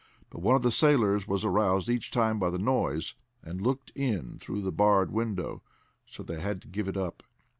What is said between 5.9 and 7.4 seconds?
so they had to give it up.